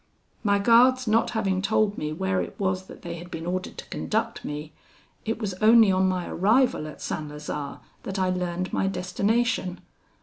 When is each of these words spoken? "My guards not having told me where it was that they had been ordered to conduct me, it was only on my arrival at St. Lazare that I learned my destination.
"My 0.43 0.57
guards 0.57 1.05
not 1.07 1.29
having 1.37 1.61
told 1.61 1.95
me 1.95 2.11
where 2.11 2.41
it 2.41 2.55
was 2.59 2.87
that 2.87 3.03
they 3.03 3.17
had 3.19 3.29
been 3.29 3.45
ordered 3.45 3.77
to 3.77 3.89
conduct 3.89 4.43
me, 4.43 4.73
it 5.25 5.37
was 5.37 5.53
only 5.61 5.91
on 5.91 6.09
my 6.09 6.27
arrival 6.27 6.87
at 6.87 7.03
St. 7.03 7.29
Lazare 7.29 7.81
that 8.01 8.17
I 8.17 8.31
learned 8.31 8.73
my 8.73 8.87
destination. 8.87 9.79